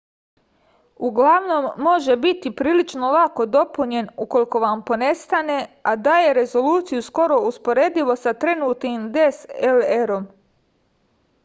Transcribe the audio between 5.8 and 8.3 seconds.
a daje rezoluciju skoro uporedivu